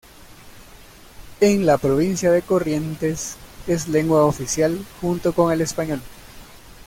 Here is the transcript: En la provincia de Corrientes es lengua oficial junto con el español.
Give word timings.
En 1.41 1.67
la 1.67 1.77
provincia 1.77 2.31
de 2.31 2.41
Corrientes 2.41 3.35
es 3.67 3.87
lengua 3.87 4.25
oficial 4.25 4.83
junto 4.99 5.31
con 5.35 5.51
el 5.53 5.61
español. 5.61 6.01